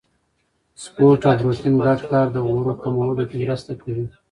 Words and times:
سپورت 0.83 1.21
او 1.27 1.33
پروتین 1.39 1.75
ګډ 1.85 1.99
کار 2.11 2.27
د 2.31 2.37
غوړو 2.47 2.73
کمولو 2.81 3.23
کې 3.29 3.35
مرسته 3.43 3.71
کوي. 3.81 4.05